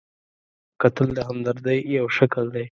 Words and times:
کتل 0.81 1.07
د 1.17 1.19
همدردۍ 1.27 1.79
یو 1.97 2.05
شکل 2.17 2.45
دی 2.55 2.65